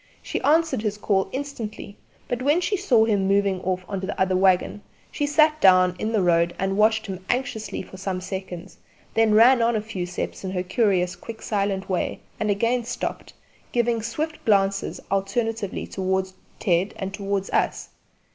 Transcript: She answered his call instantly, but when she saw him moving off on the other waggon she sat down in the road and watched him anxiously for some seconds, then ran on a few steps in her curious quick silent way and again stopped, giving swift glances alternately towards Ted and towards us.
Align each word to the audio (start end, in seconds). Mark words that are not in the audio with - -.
She 0.23 0.41
answered 0.41 0.81
his 0.81 0.97
call 0.97 1.29
instantly, 1.31 1.95
but 2.27 2.41
when 2.41 2.59
she 2.59 2.75
saw 2.75 3.05
him 3.05 3.27
moving 3.27 3.61
off 3.61 3.85
on 3.87 3.99
the 3.99 4.19
other 4.19 4.35
waggon 4.35 4.81
she 5.11 5.27
sat 5.27 5.61
down 5.61 5.95
in 5.99 6.11
the 6.11 6.23
road 6.23 6.55
and 6.57 6.75
watched 6.75 7.05
him 7.05 7.23
anxiously 7.29 7.83
for 7.83 7.97
some 7.97 8.19
seconds, 8.19 8.79
then 9.13 9.35
ran 9.35 9.61
on 9.61 9.75
a 9.75 9.79
few 9.79 10.07
steps 10.07 10.43
in 10.43 10.49
her 10.53 10.63
curious 10.63 11.15
quick 11.15 11.39
silent 11.43 11.87
way 11.87 12.19
and 12.39 12.49
again 12.49 12.83
stopped, 12.83 13.33
giving 13.71 14.01
swift 14.01 14.43
glances 14.43 14.99
alternately 15.11 15.85
towards 15.85 16.33
Ted 16.59 16.95
and 16.97 17.13
towards 17.13 17.51
us. 17.51 17.89